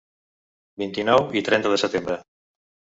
[0.83, 2.23] Vint-i-nou i trenta de setembre.